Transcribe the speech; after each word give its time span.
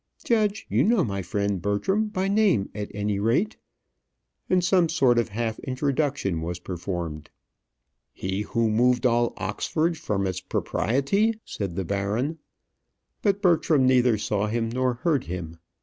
Judge, 0.25 0.65
you 0.67 0.83
know 0.83 1.03
my 1.03 1.21
friend 1.21 1.61
Bertram, 1.61 2.07
by 2.07 2.27
name, 2.27 2.71
at 2.73 2.89
any 2.91 3.19
rate?" 3.19 3.57
and 4.49 4.63
some 4.63 4.89
sort 4.89 5.19
of 5.19 5.29
half 5.29 5.59
introduction 5.59 6.41
was 6.41 6.57
performed. 6.57 7.29
"He 8.11 8.41
who 8.41 8.71
moved 8.71 9.05
all 9.05 9.33
Oxford 9.37 9.99
from 9.99 10.25
its 10.25 10.41
propriety?" 10.41 11.39
said 11.45 11.75
the 11.75 11.85
baron. 11.85 12.39
But 13.21 13.43
Bertram 13.43 13.85
neither 13.85 14.17
saw 14.17 14.47
him 14.47 14.69
nor 14.69 14.95
heard 14.95 15.25
him. 15.25 15.59